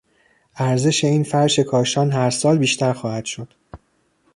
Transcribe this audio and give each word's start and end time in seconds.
ارزش 0.57 1.03
این 1.03 1.23
فرش 1.23 1.59
کاشان 1.59 2.11
هر 2.11 2.29
سال 2.29 2.57
بیشتر 2.57 2.93
خواهد 2.93 3.25
شد. 3.25 3.53